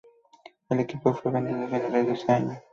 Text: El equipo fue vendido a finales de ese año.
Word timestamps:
El 0.71 0.79
equipo 0.79 1.13
fue 1.13 1.31
vendido 1.31 1.63
a 1.63 1.67
finales 1.67 2.07
de 2.07 2.13
ese 2.13 2.31
año. 2.31 2.57